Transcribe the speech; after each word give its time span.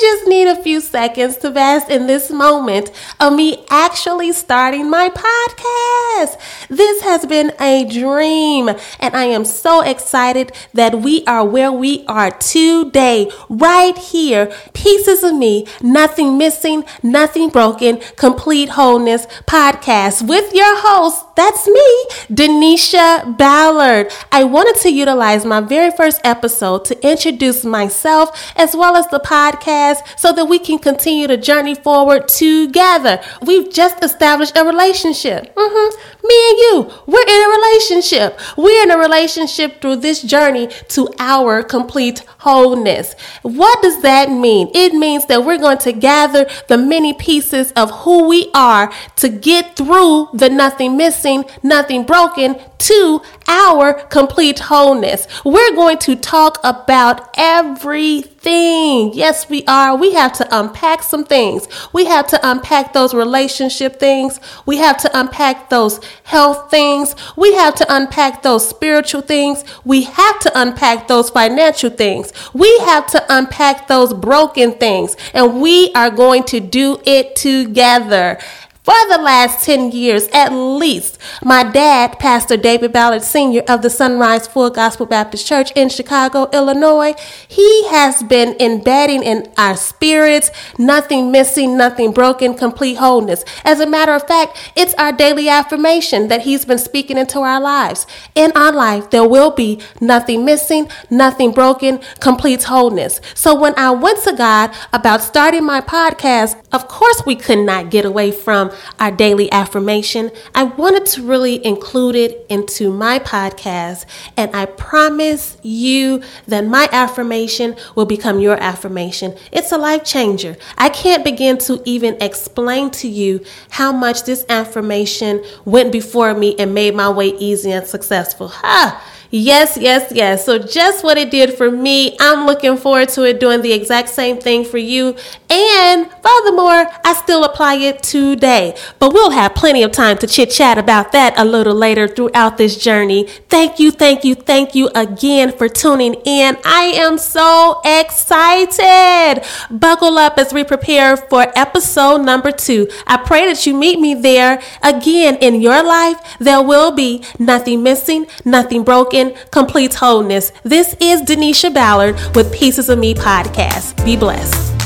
Just 0.01 0.27
need 0.27 0.47
a 0.47 0.63
few 0.63 0.81
seconds 0.81 1.39
to 1.39 1.51
bask 1.51 1.89
in 1.89 2.07
this 2.07 2.31
moment 2.31 2.91
of 3.19 3.33
me 3.33 3.65
actually 3.71 4.33
starting 4.33 4.91
my 4.91 5.09
podcast. 5.09 6.39
This 6.69 7.03
has 7.03 7.25
been 7.25 7.53
a 7.59 7.85
dream, 7.85 8.69
and 9.01 9.17
I 9.17 9.25
am 9.25 9.45
so 9.45 9.81
excited 9.81 10.53
that 10.75 11.01
we 11.01 11.25
are 11.27 11.45
where 11.45 11.73
we 11.73 12.05
are 12.07 12.31
today, 12.31 13.31
right 13.49 13.97
here. 13.97 14.53
Pieces 14.75 15.25
of 15.25 15.35
me, 15.35 15.67
nothing 15.83 16.37
missing, 16.37 16.85
nothing 17.03 17.49
broken, 17.49 17.99
complete 18.17 18.71
wholeness 18.71 19.27
podcast 19.47 20.29
with 20.29 20.53
your 20.53 20.77
host. 20.81 21.26
That's 21.37 21.69
me, 21.69 22.07
Denisha 22.35 23.37
Ballard. 23.37 24.11
I 24.33 24.45
wanted 24.45 24.81
to 24.83 24.91
utilize 24.91 25.45
my 25.45 25.61
very 25.61 25.91
first 25.91 26.23
episode 26.25 26.87
to 26.87 27.07
introduce 27.07 27.63
myself 27.63 28.53
as 28.57 28.75
well 28.75 28.97
as 28.97 29.07
the 29.09 29.21
podcast 29.21 30.19
so 30.19 30.33
that 30.33 30.47
we 30.47 30.59
can 30.59 30.79
continue 30.79 31.27
to 31.27 31.37
journey 31.37 31.75
forward 31.75 32.29
together. 32.29 33.21
We've 33.43 33.71
just 33.71 34.03
established 34.03 34.57
a 34.57 34.65
relationship. 34.65 35.55
Mm-hmm. 35.55 36.27
Me 36.27 36.49
and 36.49 36.59
you, 36.59 36.93
we're 37.07 37.29
in 37.29 37.43
a 37.45 37.55
relationship. 37.59 38.41
We're 38.57 38.83
in 38.85 38.91
a 38.91 38.99
relationship 38.99 39.83
through 39.83 39.97
this 39.97 40.23
journey 40.23 40.69
to 40.89 41.09
our 41.19 41.63
complete 41.63 42.21
wholeness. 42.39 43.15
What 43.43 43.83
does 43.83 44.01
that 44.03 44.31
mean? 44.31 44.71
It 44.75 44.95
means 44.95 45.27
that 45.27 45.45
we're 45.45 45.59
going 45.59 45.79
to 45.79 45.93
gather 45.93 46.49
the 46.69 46.79
many 46.79 47.13
pieces 47.13 47.73
of 47.73 47.91
who 47.91 48.27
we 48.27 48.51
are 48.55 48.91
to 49.17 49.29
get 49.29 49.77
through 49.77 50.29
the 50.33 50.49
nothing 50.49 50.97
missing, 50.97 51.26
nothing 51.63 52.05
broken 52.05 52.57
to 52.79 53.21
our 53.49 53.95
complete 53.95 54.59
wholeness. 54.59 55.27
We're 55.45 55.75
going 55.75 55.99
to 55.99 56.17
talk 56.17 56.59
about 56.63 57.31
everything. 57.37 59.13
Yes, 59.15 59.49
we 59.49 59.65
are. 59.67 59.97
We 59.97 60.15
have 60.15 60.33
to 60.35 60.47
unpack 60.51 61.03
some 61.03 61.25
things. 61.25 61.67
We 61.93 62.05
have 62.07 62.27
to 62.29 62.41
unpack 62.49 62.93
those 62.93 63.15
relationship 63.15 63.99
things. 63.99 64.41
We 64.67 64.77
have 64.79 64.97
to 64.99 65.19
unpack 65.19 65.69
those 65.71 66.01
health 66.25 66.71
things. 66.71 67.15
We 67.37 67.55
have 67.55 67.75
to 67.77 67.87
unpack 67.89 68.43
those 68.43 68.69
spiritual 68.69 69.23
things. 69.23 69.65
We 69.85 70.03
have 70.03 70.39
to 70.41 70.53
unpack 70.55 71.09
those 71.09 71.31
financial 71.31 71.91
things. 71.91 72.33
We 72.53 72.79
have 72.81 73.07
to 73.09 73.25
unpack 73.29 73.89
those 73.89 74.15
broken 74.15 74.73
things. 74.73 75.17
And 75.35 75.61
we 75.61 75.93
are 75.95 76.11
going 76.11 76.45
to 76.45 76.61
do 76.61 77.01
it 77.05 77.37
together 77.37 78.39
for 78.87 78.95
the 79.09 79.19
last 79.19 79.65
10 79.65 79.91
years 79.91 80.29
at 80.33 80.51
least. 80.51 81.19
My 81.43 81.65
dad, 81.65 82.21
Pastor 82.21 82.57
David 82.57 82.93
Ballard 82.93 83.25
Sr. 83.25 83.63
of 83.67 83.83
the 83.83 83.91
Sunrise 83.91 84.47
Full 84.47 84.71
Gospel 84.71 85.07
Baptist 85.07 85.45
Church 85.45 85.73
in 85.73 85.89
Chicago, 85.89 86.49
Illinois, 86.53 87.15
he 87.49 87.89
has 87.89 88.23
been 88.23 88.55
embedding 88.61 89.25
in 89.25 89.53
our 89.59 89.77
spirits 89.77 90.53
nothing 90.79 91.33
missing, 91.33 91.77
nothing 91.77 92.13
broken, 92.13 92.55
complete 92.55 92.99
wholeness. 92.99 93.45
As 93.65 93.81
a 93.81 93.87
matter 93.87 94.13
of 94.13 94.25
fact, 94.29 94.57
it's 94.77 94.95
our 94.95 95.11
daily 95.11 95.49
affirmation 95.49 96.29
that 96.29 96.43
he's 96.43 96.65
been 96.65 96.79
speaking 96.79 97.19
into 97.19 97.41
our 97.41 97.61
lives. 97.61 98.07
In 98.37 98.53
our 98.55 98.71
life, 98.71 99.11
there 99.11 99.29
will 99.29 99.51
be 99.51 99.81
nothing 100.01 100.45
missing, 100.45 100.89
nothing 101.11 101.51
broken, 101.51 101.99
complete 102.21 102.63
wholeness. 102.63 103.21
So 103.35 103.53
when 103.59 103.75
I 103.77 103.91
went 103.91 104.23
to 104.23 104.33
God 104.33 104.73
about 104.93 105.23
starting 105.23 105.65
my 105.65 105.81
podcast, 105.81 106.55
of 106.73 106.87
course 106.87 107.25
we 107.27 107.35
could 107.35 107.59
not 107.59 107.91
get 107.91 108.05
away 108.05 108.31
from 108.31 108.71
our 108.99 109.11
daily 109.11 109.51
affirmation, 109.53 110.31
I 110.55 110.65
wanted 110.65 111.07
to 111.07 111.23
really 111.23 111.65
include 111.65 112.17
it 112.17 112.47
into 112.49 112.93
my 112.93 113.19
podcast. 113.19 114.07
And 114.37 114.55
I 114.55 114.67
promise 114.67 115.57
you 115.63 116.23
that 116.47 116.67
my 116.67 116.89
affirmation 116.93 117.77
will 117.95 118.07
become 118.07 118.41
your 118.41 118.57
affirmation. 118.57 119.37
It's 119.53 119.73
a 119.73 119.79
life 119.79 120.05
changer. 120.05 120.57
I 120.79 120.89
can't 120.89 121.25
begin 121.25 121.59
to 121.59 121.83
even 121.85 122.17
explain 122.21 122.91
to 122.93 123.09
you 123.09 123.45
how 123.71 123.93
much 123.93 124.25
this 124.25 124.45
affirmation 124.49 125.45
went 125.65 125.93
before 125.93 126.35
me 126.35 126.57
and 126.59 126.75
made 126.75 126.95
my 126.95 127.11
way 127.11 127.29
easy 127.29 127.73
and 127.73 127.87
successful. 127.87 128.49
Ha! 128.49 129.03
Yes, 129.31 129.77
yes, 129.81 130.13
yes. 130.15 130.45
So, 130.45 130.59
just 130.59 131.03
what 131.03 131.19
it 131.19 131.31
did 131.31 131.55
for 131.55 131.71
me, 131.71 132.17
I'm 132.21 132.47
looking 132.47 132.77
forward 132.77 133.09
to 133.11 133.25
it 133.25 133.41
doing 133.41 133.63
the 133.63 133.73
exact 133.73 134.09
same 134.09 134.39
thing 134.39 134.65
for 134.65 134.79
you. 134.79 135.17
And 135.51 136.09
furthermore, 136.23 136.87
I 137.05 137.15
still 137.15 137.45
apply 137.45 137.75
it 137.77 138.03
today. 138.03 138.77
But 138.99 139.13
we'll 139.13 139.31
have 139.31 139.55
plenty 139.55 139.83
of 139.83 139.93
time 139.93 140.19
to 140.19 140.27
chit 140.27 140.51
chat 140.51 140.79
about 140.79 141.13
that 141.13 141.35
a 141.37 141.45
little 141.45 141.75
later 141.75 142.07
throughout 142.07 142.57
this 142.57 142.77
journey. 142.77 143.27
Thank 143.49 143.81
you, 143.81 143.91
thank 143.91 144.25
you, 144.25 144.35
thank 144.35 144.75
you 144.75 144.91
again 144.95 145.53
for 145.53 145.69
tuning 145.69 146.15
in. 146.25 146.57
I 146.65 146.93
am 146.97 147.19
so 147.19 147.81
excited. 147.85 149.45
Buckle 149.71 150.19
up 150.19 150.39
as 150.39 150.53
we 150.53 150.63
prepare 150.63 151.17
for 151.17 151.47
episode 151.57 152.19
number 152.19 152.53
two. 152.53 152.89
I 153.07 153.17
pray 153.17 153.47
that 153.47 153.67
you 153.67 153.75
meet 153.75 153.99
me 153.99 154.15
there 154.15 154.63
again 154.83 155.37
in 155.37 155.61
your 155.61 155.83
life. 155.83 156.37
There 156.39 156.63
will 156.63 156.93
be 156.93 157.25
nothing 157.39 157.83
missing, 157.83 158.27
nothing 158.45 158.85
broken 158.85 159.16
complete 159.51 159.95
wholeness. 159.95 160.53
This 160.63 160.95
is 161.01 161.23
Denisha 161.23 161.73
Ballard 161.73 162.17
with 162.35 162.53
Pieces 162.53 162.89
of 162.89 162.99
Me 162.99 163.15
podcast. 163.15 164.05
Be 164.05 164.17
blessed. 164.17 164.77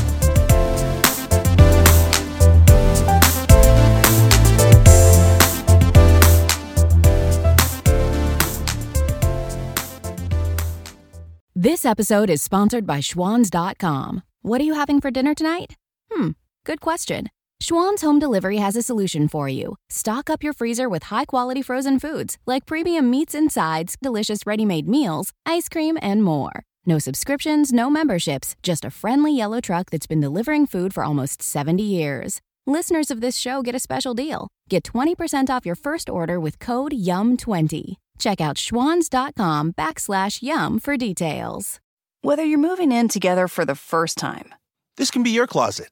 This 11.53 11.85
episode 11.85 12.29
is 12.31 12.41
sponsored 12.41 12.87
by 12.87 12.99
Schwans.com. 13.01 14.23
What 14.41 14.61
are 14.61 14.63
you 14.63 14.73
having 14.73 14.99
for 14.99 15.11
dinner 15.11 15.35
tonight? 15.35 15.75
Hmm, 16.11 16.29
good 16.65 16.81
question. 16.81 17.27
Schwan's 17.61 18.01
Home 18.01 18.17
Delivery 18.17 18.57
has 18.57 18.75
a 18.75 18.81
solution 18.81 19.27
for 19.27 19.47
you. 19.47 19.75
Stock 19.87 20.31
up 20.31 20.41
your 20.41 20.51
freezer 20.51 20.89
with 20.89 21.03
high 21.03 21.25
quality 21.25 21.61
frozen 21.61 21.99
foods 21.99 22.39
like 22.47 22.65
premium 22.65 23.11
meats 23.11 23.35
and 23.35 23.51
sides, 23.51 23.95
delicious 24.01 24.47
ready 24.47 24.65
made 24.65 24.87
meals, 24.87 25.31
ice 25.45 25.69
cream, 25.69 25.95
and 26.01 26.23
more. 26.23 26.63
No 26.87 26.97
subscriptions, 26.97 27.71
no 27.71 27.87
memberships, 27.87 28.55
just 28.63 28.83
a 28.83 28.89
friendly 28.89 29.37
yellow 29.37 29.61
truck 29.61 29.91
that's 29.91 30.07
been 30.07 30.19
delivering 30.19 30.65
food 30.65 30.91
for 30.91 31.03
almost 31.03 31.43
70 31.43 31.83
years. 31.83 32.41
Listeners 32.65 33.11
of 33.11 33.21
this 33.21 33.37
show 33.37 33.61
get 33.61 33.75
a 33.75 33.79
special 33.79 34.15
deal. 34.15 34.47
Get 34.67 34.83
20% 34.85 35.51
off 35.51 35.63
your 35.63 35.75
first 35.75 36.09
order 36.09 36.39
with 36.39 36.57
code 36.57 36.93
YUM20. 36.93 37.93
Check 38.17 38.41
out 38.41 38.55
schwans.com 38.55 39.73
backslash 39.73 40.41
YUM 40.41 40.79
for 40.79 40.97
details. 40.97 41.79
Whether 42.23 42.43
you're 42.43 42.57
moving 42.57 42.91
in 42.91 43.07
together 43.07 43.47
for 43.47 43.65
the 43.65 43.75
first 43.75 44.17
time, 44.17 44.51
this 44.97 45.11
can 45.11 45.21
be 45.21 45.29
your 45.29 45.45
closet 45.45 45.91